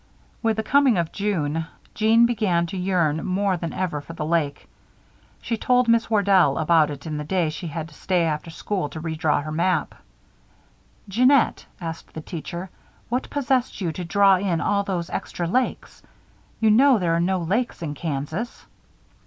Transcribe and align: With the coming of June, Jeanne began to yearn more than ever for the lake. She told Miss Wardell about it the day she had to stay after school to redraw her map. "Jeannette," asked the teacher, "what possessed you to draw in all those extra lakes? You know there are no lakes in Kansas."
With 0.41 0.57
the 0.57 0.63
coming 0.63 0.97
of 0.97 1.11
June, 1.11 1.67
Jeanne 1.93 2.25
began 2.25 2.65
to 2.65 2.75
yearn 2.75 3.23
more 3.23 3.55
than 3.55 3.71
ever 3.71 4.01
for 4.01 4.13
the 4.13 4.25
lake. 4.25 4.67
She 5.43 5.57
told 5.57 5.87
Miss 5.87 6.09
Wardell 6.09 6.57
about 6.57 6.89
it 6.89 7.01
the 7.01 7.23
day 7.23 7.51
she 7.51 7.67
had 7.67 7.87
to 7.89 7.93
stay 7.93 8.23
after 8.23 8.49
school 8.49 8.89
to 8.89 8.99
redraw 8.99 9.43
her 9.43 9.51
map. 9.51 9.93
"Jeannette," 11.07 11.67
asked 11.79 12.15
the 12.15 12.21
teacher, 12.21 12.71
"what 13.09 13.29
possessed 13.29 13.79
you 13.79 13.91
to 13.91 14.03
draw 14.03 14.37
in 14.37 14.59
all 14.59 14.81
those 14.83 15.11
extra 15.11 15.45
lakes? 15.45 16.01
You 16.59 16.71
know 16.71 16.97
there 16.97 17.13
are 17.15 17.19
no 17.19 17.37
lakes 17.37 17.83
in 17.83 17.93
Kansas." 17.93 18.65